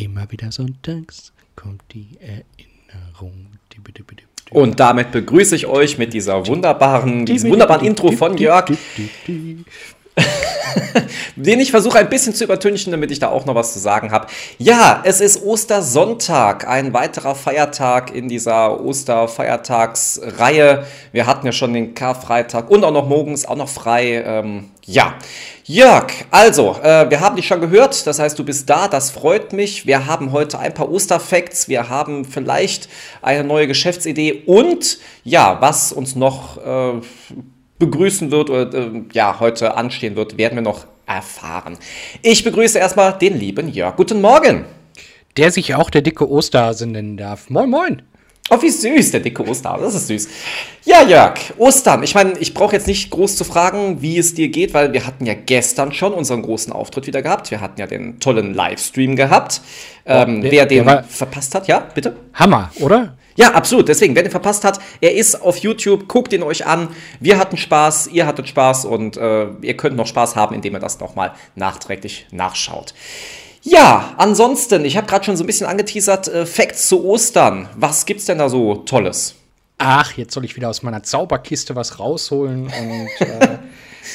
[0.00, 3.46] Immer wieder sonntags kommt die Erinnerung.
[4.50, 8.72] Und damit begrüße ich euch mit dieser wunderbaren, diesem wunderbaren Intro von Jörg.
[11.36, 14.12] den ich versuche ein bisschen zu übertünchen, damit ich da auch noch was zu sagen
[14.12, 14.26] habe.
[14.58, 20.86] Ja, es ist Ostersonntag, ein weiterer Feiertag in dieser Osterfeiertagsreihe.
[21.12, 24.22] Wir hatten ja schon den Karfreitag und auch noch morgens auch noch frei.
[24.24, 25.14] Ähm, ja,
[25.64, 29.52] Jörg, also, äh, wir haben dich schon gehört, das heißt, du bist da, das freut
[29.52, 29.86] mich.
[29.86, 32.88] Wir haben heute ein paar Osterfacts, wir haben vielleicht
[33.22, 37.00] eine neue Geschäftsidee und ja, was uns noch äh,
[37.80, 41.76] begrüßen wird oder äh, ja, heute anstehen wird, werden wir noch erfahren.
[42.22, 43.96] Ich begrüße erstmal den lieben Jörg.
[43.96, 44.64] Guten Morgen.
[45.36, 47.50] Der sich auch der dicke Osterhase nennen darf.
[47.50, 48.02] Moin, moin.
[48.52, 49.84] Oh, wie süß, der dicke Osterhase.
[49.84, 50.28] Das ist süß.
[50.84, 52.02] Ja, Jörg, Ostern.
[52.02, 55.06] Ich meine, ich brauche jetzt nicht groß zu fragen, wie es dir geht, weil wir
[55.06, 57.50] hatten ja gestern schon unseren großen Auftritt wieder gehabt.
[57.50, 59.62] Wir hatten ja den tollen Livestream gehabt.
[60.04, 62.16] Ähm, der, wer den verpasst hat, ja, bitte?
[62.34, 63.16] Hammer, oder?
[63.36, 63.88] Ja, absolut.
[63.88, 66.88] Deswegen, wer den verpasst hat, er ist auf YouTube, guckt ihn euch an.
[67.20, 70.80] Wir hatten Spaß, ihr hattet Spaß und äh, ihr könnt noch Spaß haben, indem ihr
[70.80, 72.94] das nochmal nachträglich nachschaut.
[73.62, 77.68] Ja, ansonsten, ich habe gerade schon so ein bisschen angeteasert, äh, Facts zu Ostern.
[77.76, 79.34] Was gibt's denn da so Tolles?
[79.82, 83.58] Ach, jetzt soll ich wieder aus meiner Zauberkiste was rausholen und äh,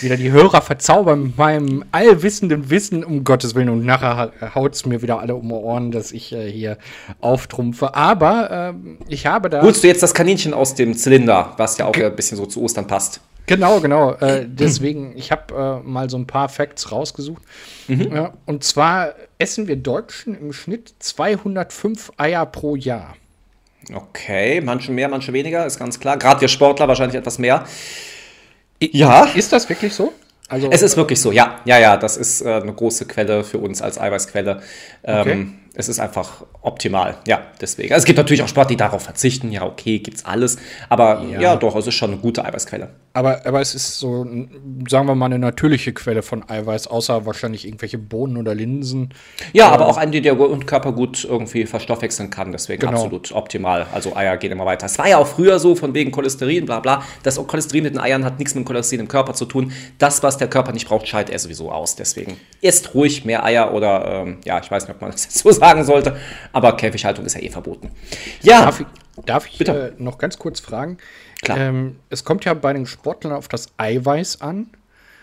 [0.02, 3.70] wieder die Hörer verzaubern mit meinem allwissenden Wissen, um Gottes Willen.
[3.70, 6.78] Und nachher haut es mir wieder alle um die Ohren, dass ich äh, hier
[7.22, 7.96] auftrumpfe.
[7.96, 9.62] Aber äh, ich habe da.
[9.62, 12.62] Holst du jetzt das Kaninchen aus dem Zylinder, was ja auch ein bisschen so zu
[12.62, 13.22] Ostern passt?
[13.48, 14.14] Genau, genau.
[14.14, 17.44] Äh, deswegen, ich habe äh, mal so ein paar Facts rausgesucht.
[17.88, 18.12] Mhm.
[18.14, 23.16] Ja, und zwar essen wir Deutschen im Schnitt 205 Eier pro Jahr.
[23.94, 26.18] Okay, manche mehr, manche weniger, ist ganz klar.
[26.18, 27.66] Gerade wir Sportler wahrscheinlich etwas mehr.
[28.82, 29.26] Ja.
[29.36, 30.14] Ist das wirklich so?
[30.48, 31.60] Also, es ist wirklich so, ja.
[31.66, 34.62] Ja, ja, das ist äh, eine große Quelle für uns als Eiweißquelle.
[35.04, 37.18] Ähm, okay es ist einfach optimal.
[37.28, 37.94] Ja, deswegen.
[37.94, 39.52] Also es gibt natürlich auch Sport, die darauf verzichten.
[39.52, 40.58] Ja, okay, gibt's alles.
[40.88, 42.90] Aber ja, ja doch, es ist schon eine gute Eiweißquelle.
[43.12, 44.26] Aber, aber es ist so,
[44.90, 49.14] sagen wir mal, eine natürliche Quelle von Eiweiß, außer wahrscheinlich irgendwelche Bohnen oder Linsen.
[49.54, 52.52] Ja, äh, aber auch eine, die der Körper gut irgendwie verstoffwechseln kann.
[52.52, 52.94] Deswegen genau.
[52.94, 53.86] absolut optimal.
[53.94, 54.86] Also Eier gehen immer weiter.
[54.86, 57.04] Es war ja auch früher so, von wegen Cholesterin, bla bla.
[57.24, 59.74] Das Cholesterin in den Eiern hat nichts mit Cholesterin im Körper zu tun.
[59.98, 61.96] Das, was der Körper nicht braucht, scheidet er sowieso aus.
[61.96, 65.40] Deswegen isst ruhig mehr Eier oder, ähm, ja, ich weiß nicht, ob man das jetzt
[65.40, 66.18] so sagt sagen sollte.
[66.54, 67.92] Aber Käfighaltung ist ja eh verboten.
[68.42, 68.62] Ja.
[68.62, 68.88] Darf ich,
[69.26, 70.98] darf ich bitte äh, noch ganz kurz fragen?
[71.42, 71.58] Klar.
[71.58, 74.68] Ähm, es kommt ja bei den Sportlern auf das Eiweiß an.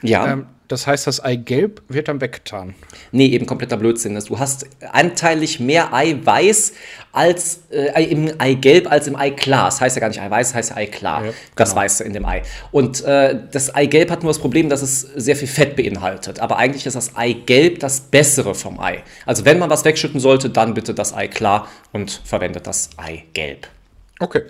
[0.03, 0.33] Ja.
[0.33, 2.75] Ähm, das heißt, das Eigelb wird dann weggetan.
[3.11, 4.19] Nee, eben kompletter Blödsinn.
[4.27, 6.73] Du hast anteilig mehr Eiweiß
[7.13, 9.67] als äh, im Eigelb als im Eiklar.
[9.67, 11.27] Das heißt ja gar nicht Eiweiß, das heißt ja Eiklar.
[11.27, 11.83] Ja, das genau.
[11.83, 12.43] Weiße in dem Ei.
[12.71, 16.41] Und äh, das Eigelb hat nur das Problem, dass es sehr viel Fett beinhaltet.
[16.41, 19.03] Aber eigentlich ist das Eigelb das Bessere vom Ei.
[19.27, 23.69] Also wenn man was wegschütten sollte, dann bitte das Eiklar und verwendet das Eigelb.
[24.21, 24.45] Okay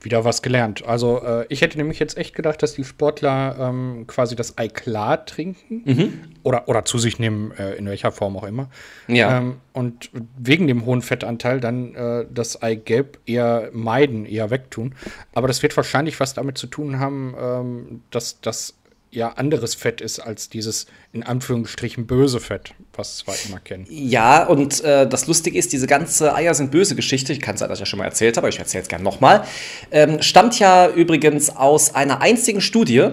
[0.00, 0.84] wieder was gelernt.
[0.86, 4.68] Also äh, ich hätte nämlich jetzt echt gedacht, dass die Sportler ähm, quasi das Ei
[4.68, 6.12] klar trinken mhm.
[6.42, 8.68] oder, oder zu sich nehmen, äh, in welcher Form auch immer.
[9.08, 9.38] Ja.
[9.38, 14.94] Ähm, und wegen dem hohen Fettanteil dann äh, das Eigelb eher meiden, eher wegtun.
[15.34, 18.74] Aber das wird wahrscheinlich was damit zu tun haben, ähm, dass das
[19.10, 23.86] ja anderes Fett ist als dieses in Anführungsstrichen böse Fett, was wir immer kennen.
[23.88, 27.60] Ja, und äh, das Lustige ist, diese ganze Eier sind böse Geschichte, ich kann es
[27.60, 29.44] ja schon mal erzählt aber ich erzähle es gerne nochmal,
[29.90, 33.10] ähm, stammt ja übrigens aus einer einzigen Studie,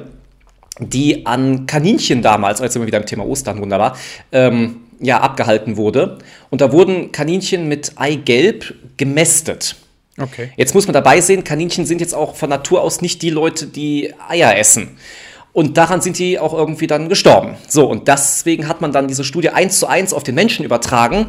[0.80, 3.98] die an Kaninchen damals, als wir wieder im Thema Ostern wunderbar,
[4.32, 6.18] ähm, ja, abgehalten wurde.
[6.50, 9.76] Und da wurden Kaninchen mit Eigelb gemästet.
[10.18, 10.52] Okay.
[10.56, 13.68] Jetzt muss man dabei sehen, Kaninchen sind jetzt auch von Natur aus nicht die Leute,
[13.68, 14.98] die Eier essen.
[15.54, 17.56] Und daran sind die auch irgendwie dann gestorben.
[17.68, 21.28] So, und deswegen hat man dann diese Studie eins zu eins auf den Menschen übertragen.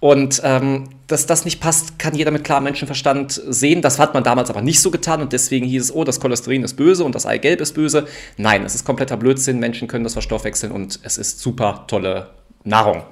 [0.00, 3.82] Und ähm, dass das nicht passt, kann jeder mit klarem Menschenverstand sehen.
[3.82, 6.64] Das hat man damals aber nicht so getan und deswegen hieß es, oh, das Cholesterin
[6.64, 8.06] ist böse und das Eigelb ist böse.
[8.38, 9.58] Nein, es ist kompletter Blödsinn.
[9.58, 12.30] Menschen können das verstoffwechseln und es ist super tolle
[12.64, 13.02] Nahrung.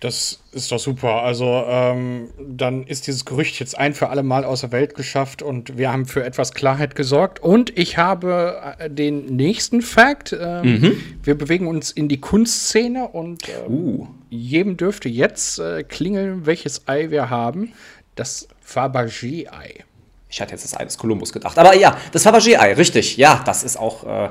[0.00, 1.22] Das ist doch super.
[1.22, 5.42] Also ähm, dann ist dieses Gerücht jetzt ein für alle Mal aus der Welt geschafft
[5.42, 7.40] und wir haben für etwas Klarheit gesorgt.
[7.40, 10.36] Und ich habe äh, den nächsten Fakt.
[10.38, 11.00] Ähm, mhm.
[11.24, 14.06] Wir bewegen uns in die Kunstszene und ähm, uh.
[14.30, 17.72] jedem dürfte jetzt äh, klingeln, welches Ei wir haben.
[18.14, 19.84] Das Fabergé-Ei.
[20.30, 21.58] Ich hatte jetzt das Ei des Kolumbus gedacht.
[21.58, 23.16] Aber ja, das Fabergé-Ei, richtig.
[23.16, 24.04] Ja, das ist auch.
[24.04, 24.30] Äh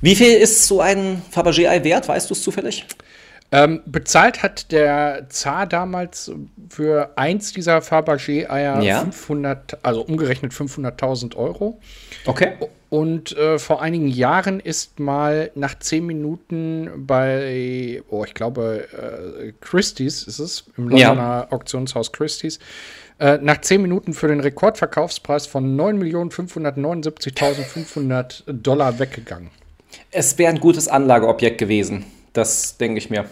[0.00, 2.06] wie viel ist so ein Fabergé-Ei wert?
[2.06, 2.86] Weißt du es zufällig?
[3.50, 6.30] Ähm, bezahlt hat der Zar damals
[6.68, 9.00] für eins dieser Fabergé-Eier ja.
[9.00, 11.80] 500, also umgerechnet 500.000 Euro.
[12.26, 12.52] Okay.
[12.90, 19.52] Und äh, vor einigen Jahren ist mal nach zehn Minuten bei, oh, ich glaube, äh,
[19.60, 21.50] Christie's ist es, im Londoner ja.
[21.50, 22.58] Auktionshaus Christie's,
[23.18, 29.50] äh, nach zehn Minuten für den Rekordverkaufspreis von 9.579.500 Dollar weggegangen.
[30.10, 32.06] Es wäre ein gutes Anlageobjekt gewesen.
[32.32, 33.24] Das denke ich mir.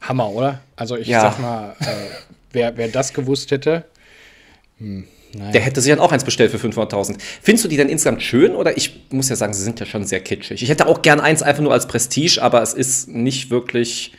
[0.00, 0.60] Hammer, oder?
[0.76, 1.20] Also ich ja.
[1.20, 1.84] sag mal, äh,
[2.52, 3.84] wer, wer das gewusst hätte,
[4.78, 7.16] hm, der hätte sich dann auch eins bestellt für 500.000.
[7.40, 10.04] Findest du die denn insgesamt schön oder ich muss ja sagen, sie sind ja schon
[10.04, 10.62] sehr kitschig.
[10.62, 14.12] Ich hätte auch gern eins einfach nur als Prestige, aber es ist nicht wirklich,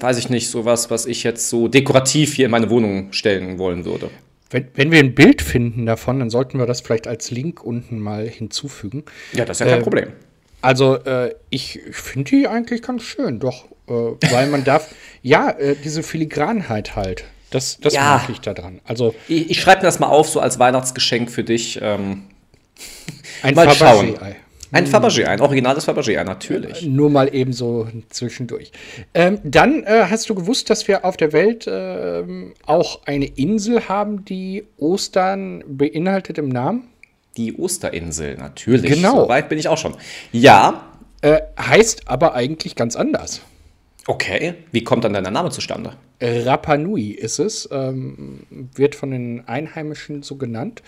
[0.00, 3.84] weiß ich nicht, sowas, was ich jetzt so dekorativ hier in meine Wohnung stellen wollen
[3.84, 4.10] würde.
[4.50, 7.98] Wenn, wenn wir ein Bild finden davon, dann sollten wir das vielleicht als Link unten
[7.98, 9.04] mal hinzufügen.
[9.34, 10.12] Ja, das ist ja kein äh, Problem.
[10.68, 13.64] Also, äh, ich finde die eigentlich ganz schön, doch.
[13.86, 13.92] Äh,
[14.30, 17.24] weil man darf, ja, äh, diese Filigranheit halt.
[17.48, 18.02] Das, das ja.
[18.02, 18.82] mag ich da dran.
[18.84, 21.78] Also, ich, ich schreibe mir das mal auf, so als Weihnachtsgeschenk für dich.
[21.80, 22.24] Ähm,
[23.42, 24.18] ein mal schauen.
[24.70, 24.86] Ein.
[24.86, 26.82] Fabergé, ein originales Fabergé, natürlich.
[26.82, 28.70] Nur mal eben so zwischendurch.
[29.14, 32.24] Ähm, dann äh, hast du gewusst, dass wir auf der Welt äh,
[32.66, 36.90] auch eine Insel haben, die Ostern beinhaltet im Namen?
[37.38, 38.92] Die Osterinsel, natürlich.
[38.92, 39.22] Genau.
[39.22, 39.94] So weit bin ich auch schon.
[40.32, 40.84] Ja.
[41.22, 43.40] Äh, heißt aber eigentlich ganz anders.
[44.06, 44.54] Okay.
[44.72, 45.92] Wie kommt dann dein Name zustande?
[46.20, 50.82] Rapa Nui ist es, ähm, wird von den Einheimischen so genannt.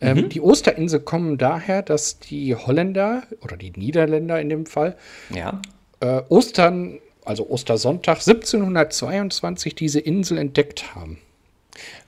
[0.00, 0.28] Ähm, mhm.
[0.28, 4.96] Die Osterinsel kommen daher, dass die Holländer oder die Niederländer in dem Fall
[5.34, 5.60] ja.
[6.00, 11.18] äh, Ostern, also Ostersonntag 1722 diese Insel entdeckt haben.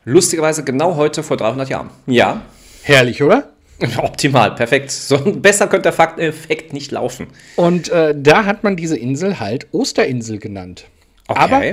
[0.04, 1.90] Lustigerweise genau heute vor 300 Jahren.
[2.06, 2.42] Ja.
[2.82, 3.50] Herrlich, oder?
[3.96, 4.90] Optimal, perfekt.
[4.90, 7.28] So, besser könnte der Fakt Effekt nicht laufen.
[7.56, 10.86] Und äh, da hat man diese Insel halt Osterinsel genannt.
[11.28, 11.40] Okay.
[11.40, 11.64] Aber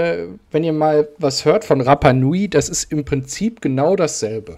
[0.00, 4.56] äh, wenn ihr mal was hört von Rapa Nui, das ist im Prinzip genau dasselbe.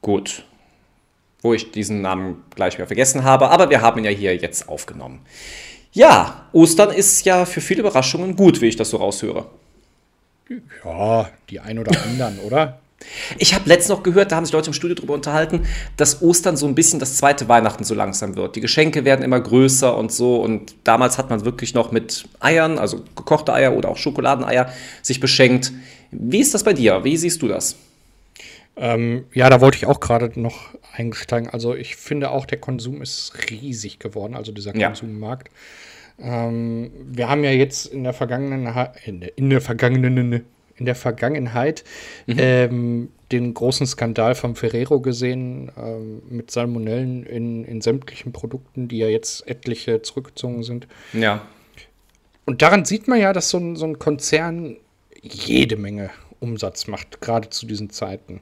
[0.00, 0.44] Gut.
[1.42, 4.68] Wo ich diesen Namen gleich wieder vergessen habe, aber wir haben ihn ja hier jetzt
[4.68, 5.20] aufgenommen.
[5.92, 9.46] Ja, Ostern ist ja für viele Überraschungen gut, wie ich das so raushöre.
[10.84, 12.80] Ja, die ein oder anderen, oder?
[13.38, 15.66] Ich habe letztens noch gehört, da haben sich Leute im Studio darüber unterhalten,
[15.96, 18.56] dass Ostern so ein bisschen das zweite Weihnachten so langsam wird.
[18.56, 20.36] Die Geschenke werden immer größer und so.
[20.36, 24.72] Und damals hat man wirklich noch mit Eiern, also gekochte Eier oder auch Schokoladeneier,
[25.02, 25.72] sich beschenkt.
[26.10, 27.04] Wie ist das bei dir?
[27.04, 27.76] Wie siehst du das?
[28.76, 31.48] Ähm, ja, da wollte ich auch gerade noch eingesteigen.
[31.50, 35.50] Also ich finde auch, der Konsum ist riesig geworden, also dieser Konsummarkt.
[36.18, 36.48] Ja.
[36.48, 38.72] Ähm, wir haben ja jetzt in der vergangenen,
[39.04, 40.44] in der, in der vergangenen
[40.76, 41.84] in der Vergangenheit
[42.26, 42.36] mhm.
[42.38, 48.98] ähm, den großen Skandal von Ferrero gesehen ähm, mit Salmonellen in, in sämtlichen Produkten, die
[48.98, 50.86] ja jetzt etliche zurückgezogen sind.
[51.12, 51.46] Ja.
[52.44, 54.76] Und daran sieht man ja, dass so ein, so ein Konzern
[55.22, 56.10] jede Menge
[56.40, 58.40] Umsatz macht, gerade zu diesen Zeiten.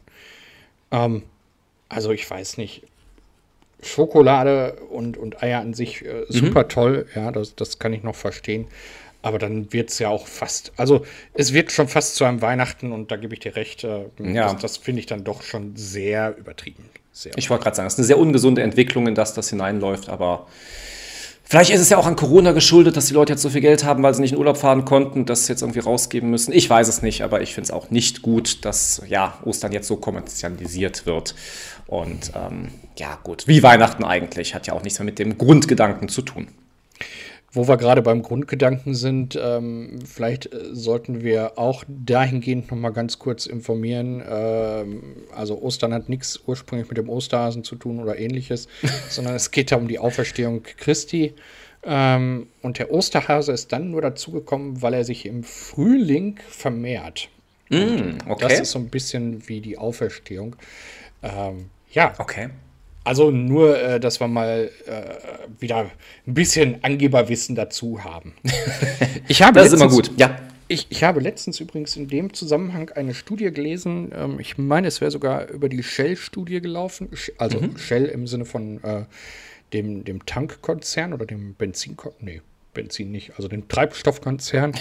[0.91, 1.23] Ähm,
[1.89, 2.83] also ich weiß nicht.
[3.85, 6.69] Schokolade und, und Eier an sich äh, super mhm.
[6.69, 8.67] toll, ja, das, das kann ich noch verstehen.
[9.23, 12.93] Aber dann wird es ja auch fast, also es wird schon fast zu einem Weihnachten
[12.93, 13.85] und da gebe ich dir recht.
[13.85, 14.53] Äh, ja.
[14.53, 16.91] Das, das finde ich dann doch schon sehr übertrieben.
[17.13, 20.09] Sehr ich wollte gerade sagen, es ist eine sehr ungesunde Entwicklung, in das das hineinläuft,
[20.09, 20.47] aber
[21.45, 23.85] vielleicht ist es ja auch an Corona geschuldet, dass die Leute jetzt so viel Geld
[23.85, 26.53] haben, weil sie nicht in Urlaub fahren konnten, das jetzt irgendwie rausgeben müssen.
[26.53, 29.89] Ich weiß es nicht, aber ich finde es auch nicht gut, dass ja, Ostern jetzt
[29.89, 31.35] so kommerzialisiert wird.
[31.87, 32.69] Und ähm,
[32.99, 36.49] ja, gut, wie Weihnachten eigentlich, hat ja auch nichts mehr mit dem Grundgedanken zu tun.
[37.55, 42.91] Wo wir gerade beim Grundgedanken sind, ähm, vielleicht äh, sollten wir auch dahingehend noch mal
[42.91, 44.23] ganz kurz informieren.
[44.27, 45.03] Ähm,
[45.35, 48.69] also Ostern hat nichts ursprünglich mit dem Osterhasen zu tun oder ähnliches,
[49.11, 51.35] sondern es geht da um die Auferstehung Christi.
[51.85, 57.29] Ähm, und der Osterhase ist dann nur dazugekommen, weil er sich im Frühling vermehrt.
[57.69, 58.47] Mm, okay.
[58.49, 60.57] Das ist so ein bisschen wie die Auferstehung.
[61.23, 62.15] Ähm, ja.
[62.19, 62.49] Okay.
[63.05, 65.91] Also nur, äh, dass wir mal äh, wieder
[66.27, 68.35] ein bisschen Angeberwissen dazu haben.
[69.29, 70.37] ich habe das ist immer gut, ja.
[70.69, 74.11] Ich, ich, habe letztens übrigens in dem Zusammenhang eine Studie gelesen.
[74.15, 77.11] Ähm, ich meine, es wäre sogar über die Shell-Studie gelaufen.
[77.37, 77.77] Also mhm.
[77.77, 79.05] Shell im Sinne von äh,
[79.73, 82.25] dem, dem Tankkonzern oder dem Benzinkonzern.
[82.25, 82.41] Nee,
[82.73, 84.73] Benzin nicht, also dem Treibstoffkonzern.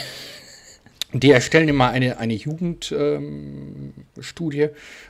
[1.13, 4.62] Die erstellen immer eine, eine Jugendstudie.
[4.62, 4.70] Ähm,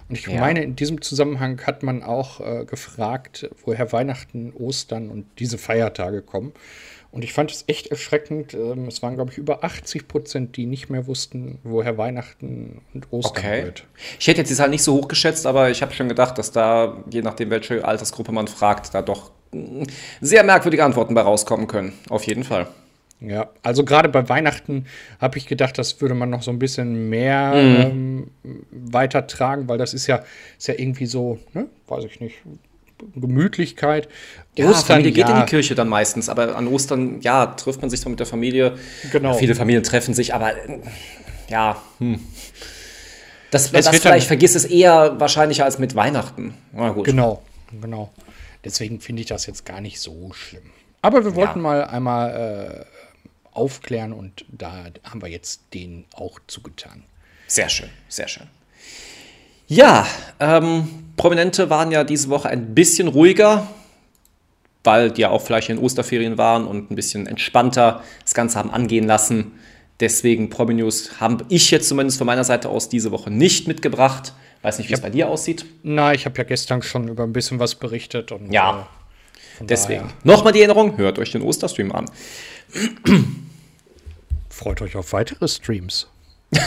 [0.10, 0.40] und ich ja.
[0.40, 6.22] meine, in diesem Zusammenhang hat man auch äh, gefragt, woher Weihnachten, Ostern und diese Feiertage
[6.22, 6.54] kommen.
[7.12, 8.54] Und ich fand es echt erschreckend.
[8.54, 13.12] Ähm, es waren, glaube ich, über 80 Prozent, die nicht mehr wussten, woher Weihnachten und
[13.12, 13.64] Ostern okay.
[13.66, 13.84] wird.
[14.18, 16.52] Ich hätte jetzt die Zahl nicht so hoch geschätzt, aber ich habe schon gedacht, dass
[16.52, 19.84] da, je nachdem, welche Altersgruppe man fragt, da doch mm,
[20.22, 21.94] sehr merkwürdige Antworten bei rauskommen können.
[22.10, 22.68] Auf jeden Fall.
[23.22, 24.88] Ja, also gerade bei Weihnachten
[25.20, 28.32] habe ich gedacht, das würde man noch so ein bisschen mehr mhm.
[28.44, 30.24] ähm, weitertragen, weil das ist ja,
[30.58, 32.38] ist ja irgendwie so, ne, weiß ich nicht,
[33.16, 34.10] Gemütlichkeit.
[34.58, 35.36] Ja, Ostern, Familie geht ja.
[35.36, 38.28] in die Kirche dann meistens, aber an Ostern, ja, trifft man sich dann mit der
[38.28, 38.76] Familie.
[39.12, 39.34] Genau.
[39.34, 40.54] Viele Familien treffen sich, aber
[41.48, 42.20] ja, hm.
[43.52, 46.56] Das, das vielleicht vergisst es eher wahrscheinlicher als mit Weihnachten.
[46.72, 47.06] Na gut.
[47.06, 47.44] Genau,
[47.82, 48.10] genau.
[48.64, 50.72] Deswegen finde ich das jetzt gar nicht so schlimm.
[51.02, 51.64] Aber wir wollten ja.
[51.64, 53.01] mal einmal äh,
[53.52, 57.04] aufklären und da haben wir jetzt den auch zugetan.
[57.48, 58.48] Sehr schön, sehr schön.
[59.68, 60.06] Ja,
[60.40, 63.68] ähm, Prominente waren ja diese Woche ein bisschen ruhiger,
[64.84, 68.72] weil die ja auch vielleicht in Osterferien waren und ein bisschen entspannter das Ganze haben
[68.72, 69.54] angehen lassen.
[70.02, 74.34] Deswegen Promi-News habe ich jetzt zumindest von meiner Seite aus diese Woche nicht mitgebracht.
[74.64, 75.66] Weiß nicht, wie es bei dir aussieht.
[75.84, 78.32] Na, ich habe ja gestern schon über ein bisschen was berichtet.
[78.32, 78.88] Und, ja,
[79.60, 80.12] äh, deswegen.
[80.24, 82.10] Nochmal die Erinnerung, hört euch den Osterstream an.
[84.50, 86.08] Freut euch auf weitere Streams.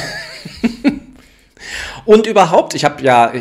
[2.05, 3.33] und überhaupt, ich habe ja,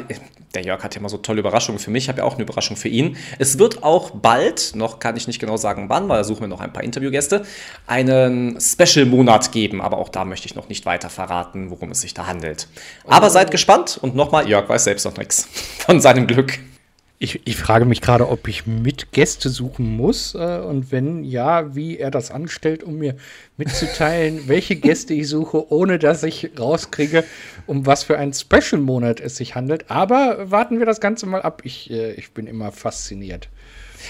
[0.53, 2.43] der Jörg hat ja immer so tolle Überraschungen für mich, ich habe ja auch eine
[2.43, 3.17] Überraschung für ihn.
[3.39, 6.47] Es wird auch bald, noch kann ich nicht genau sagen wann, weil da suchen wir
[6.47, 7.45] noch ein paar Interviewgäste,
[7.87, 12.13] einen Special-Monat geben, aber auch da möchte ich noch nicht weiter verraten, worum es sich
[12.13, 12.67] da handelt.
[13.07, 15.47] Aber seid gespannt und nochmal, Jörg weiß selbst noch nichts
[15.79, 16.59] von seinem Glück.
[17.23, 21.73] Ich, ich, frage mich gerade, ob ich mit Gäste suchen muss äh, und wenn ja,
[21.73, 23.15] wie er das anstellt, um mir
[23.55, 27.23] mitzuteilen, welche Gäste ich suche, ohne dass ich rauskriege,
[27.65, 29.89] um was für einen Special-Monat es sich handelt.
[29.89, 31.61] Aber warten wir das Ganze mal ab.
[31.63, 33.47] Ich, äh, ich bin immer fasziniert.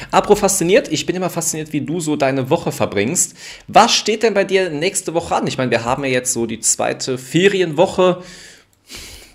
[0.10, 3.38] Apro fasziniert, ich bin immer fasziniert, wie du so deine Woche verbringst.
[3.68, 5.46] Was steht denn bei dir nächste Woche an?
[5.46, 8.24] Ich meine, wir haben ja jetzt so die zweite Ferienwoche.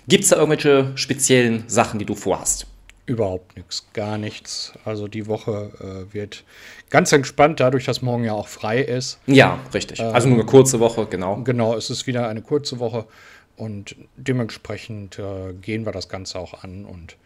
[0.09, 2.67] Gibt es da irgendwelche speziellen Sachen, die du vorhast?
[3.09, 4.73] Überhaupt nichts, gar nichts.
[4.85, 6.43] Also die Woche äh, wird
[6.91, 9.19] ganz entspannt, dadurch, dass morgen ja auch frei ist.
[9.25, 9.99] Ja, richtig.
[9.99, 11.37] Also nur eine ähm, kurze Woche, genau.
[11.37, 13.07] Genau, es ist wieder eine kurze Woche
[13.57, 17.17] und dementsprechend äh, gehen wir das Ganze auch an und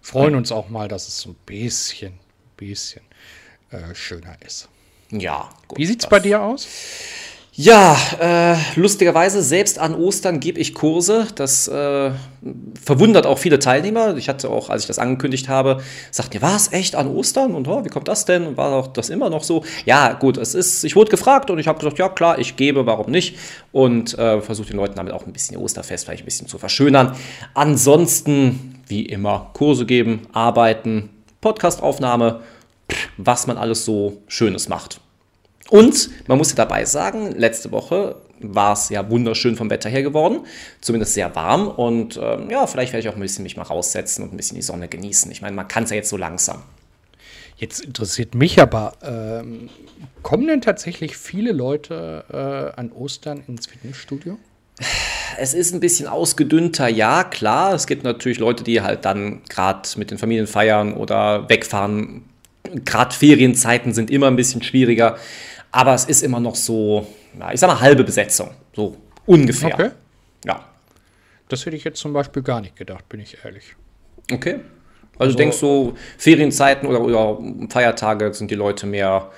[0.00, 2.20] freuen uns auch mal, dass es so ein bisschen,
[2.56, 3.02] bisschen
[3.70, 4.68] äh, schöner ist.
[5.10, 5.76] Ja, gut.
[5.76, 6.68] Wie sieht es bei dir aus?
[7.54, 11.26] Ja, äh, lustigerweise, selbst an Ostern gebe ich Kurse.
[11.34, 12.10] Das äh,
[12.82, 14.16] verwundert auch viele Teilnehmer.
[14.16, 17.54] Ich hatte auch, als ich das angekündigt habe, sagten, ja, was, echt an Ostern?
[17.54, 18.46] Und oh, wie kommt das denn?
[18.46, 19.64] Und war auch das immer noch so?
[19.84, 22.86] Ja, gut, es ist, ich wurde gefragt und ich habe gesagt, ja klar, ich gebe,
[22.86, 23.36] warum nicht?
[23.70, 27.14] Und äh, versuche den Leuten damit auch ein bisschen Osterfest vielleicht ein bisschen zu verschönern.
[27.52, 31.10] Ansonsten, wie immer, Kurse geben, arbeiten,
[31.42, 32.40] Podcastaufnahme,
[33.18, 35.02] was man alles so Schönes macht.
[35.70, 40.02] Und man muss ja dabei sagen, letzte Woche war es ja wunderschön vom Wetter her
[40.02, 40.40] geworden,
[40.80, 41.68] zumindest sehr warm.
[41.68, 44.56] Und ähm, ja, vielleicht werde ich auch ein bisschen mich mal raussetzen und ein bisschen
[44.56, 45.30] die Sonne genießen.
[45.30, 46.62] Ich meine, man kann es ja jetzt so langsam.
[47.56, 49.68] Jetzt interessiert mich aber, ähm,
[50.22, 52.24] kommen denn tatsächlich viele Leute
[52.76, 54.38] äh, an Ostern ins Fitnessstudio?
[55.38, 57.74] Es ist ein bisschen ausgedünnter, ja, klar.
[57.74, 62.24] Es gibt natürlich Leute, die halt dann gerade mit den Familien feiern oder wegfahren.
[62.84, 65.16] Gerade Ferienzeiten sind immer ein bisschen schwieriger.
[65.72, 68.50] Aber es ist immer noch so, na, ich sag mal, halbe Besetzung.
[68.74, 69.74] So ungefähr.
[69.74, 69.90] Okay.
[70.44, 70.64] Ja.
[71.48, 73.74] Das hätte ich jetzt zum Beispiel gar nicht gedacht, bin ich ehrlich.
[74.30, 74.60] Okay.
[75.14, 77.38] Also, also du denkst so, Ferienzeiten oder, oder
[77.68, 79.30] Feiertage sind die Leute mehr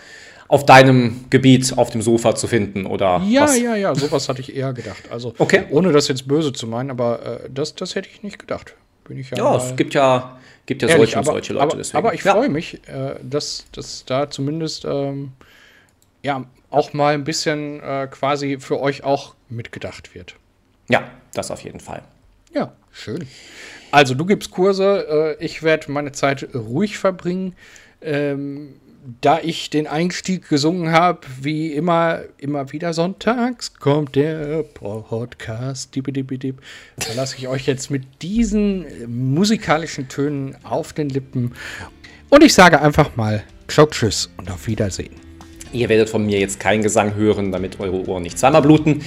[0.48, 3.58] auf deinem Gebiet auf dem Sofa zu finden oder ja was?
[3.58, 5.64] ja ja sowas hatte ich eher gedacht also okay.
[5.70, 8.74] ohne das jetzt böse zu meinen aber äh, das das hätte ich nicht gedacht
[9.04, 11.76] bin ich ja ja es gibt ja gibt ja ehrlich, solche aber, solche Leute aber,
[11.76, 11.98] deswegen.
[11.98, 12.34] aber ich ja.
[12.34, 15.32] freue mich äh, dass dass da zumindest ähm,
[16.24, 20.34] ja, auch mal ein bisschen äh, quasi für euch auch mitgedacht wird.
[20.88, 21.04] Ja,
[21.34, 22.02] das auf jeden Fall.
[22.52, 23.28] Ja, schön.
[23.90, 27.54] Also du gibst Kurse, äh, ich werde meine Zeit ruhig verbringen.
[28.00, 28.74] Ähm,
[29.20, 35.94] da ich den Einstieg gesungen habe, wie immer, immer wieder sonntags kommt der Podcast.
[35.94, 36.62] Dip, dip, dip.
[36.96, 38.86] Da lasse ich euch jetzt mit diesen
[39.34, 41.52] musikalischen Tönen auf den Lippen.
[42.30, 45.23] Und ich sage einfach mal Ciao, Tschüss und auf Wiedersehen.
[45.74, 49.02] Ihr werdet von mir jetzt keinen Gesang hören, damit eure Ohren nicht zweimal bluten.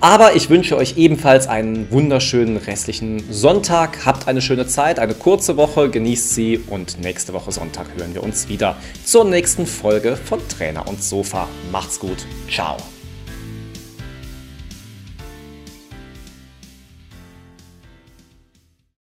[0.00, 4.06] Aber ich wünsche euch ebenfalls einen wunderschönen restlichen Sonntag.
[4.06, 8.22] Habt eine schöne Zeit, eine kurze Woche, genießt sie und nächste Woche Sonntag hören wir
[8.22, 11.48] uns wieder zur nächsten Folge von Trainer und Sofa.
[11.72, 12.26] Macht's gut.
[12.48, 12.76] Ciao.